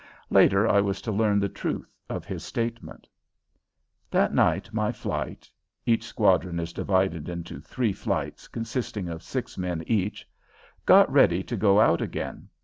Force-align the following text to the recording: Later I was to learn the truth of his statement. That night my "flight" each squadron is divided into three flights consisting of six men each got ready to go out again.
Later 0.31 0.67
I 0.67 0.81
was 0.81 0.99
to 1.03 1.11
learn 1.11 1.39
the 1.39 1.47
truth 1.47 1.95
of 2.09 2.25
his 2.25 2.43
statement. 2.43 3.07
That 4.09 4.33
night 4.33 4.67
my 4.73 4.91
"flight" 4.91 5.47
each 5.85 6.05
squadron 6.05 6.59
is 6.59 6.73
divided 6.73 7.29
into 7.29 7.59
three 7.59 7.93
flights 7.93 8.47
consisting 8.47 9.07
of 9.09 9.21
six 9.21 9.59
men 9.59 9.83
each 9.85 10.27
got 10.87 11.07
ready 11.11 11.43
to 11.43 11.55
go 11.55 11.79
out 11.79 12.01
again. 12.01 12.49